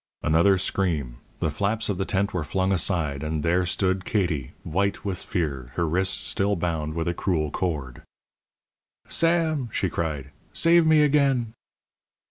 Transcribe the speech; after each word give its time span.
Another 0.23 0.57
scream; 0.57 1.17
the 1.41 1.51
flaps 1.51 1.87
of 1.87 1.99
the 1.99 2.05
tent 2.05 2.33
were 2.33 2.43
flung 2.43 2.71
aside, 2.71 3.21
and 3.21 3.43
there 3.43 3.67
stood 3.67 4.03
Katie, 4.03 4.53
white 4.63 5.05
with 5.05 5.19
fear, 5.21 5.73
her 5.75 5.87
wrists 5.87 6.17
still 6.17 6.55
bound 6.55 6.95
with 6.95 7.07
a 7.07 7.13
cruel 7.13 7.51
cord. 7.51 8.01
"Sam!" 9.07 9.69
she 9.71 9.91
cried, 9.91 10.31
"save 10.53 10.87
me 10.87 11.03
again!" 11.03 11.53